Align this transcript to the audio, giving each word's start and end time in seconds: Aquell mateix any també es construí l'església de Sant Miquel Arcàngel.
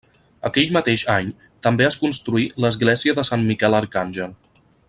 Aquell 0.47 0.71
mateix 0.77 1.03
any 1.15 1.29
també 1.67 1.87
es 1.89 1.99
construí 2.05 2.49
l'església 2.65 3.19
de 3.21 3.29
Sant 3.33 3.49
Miquel 3.55 3.81
Arcàngel. 3.83 4.39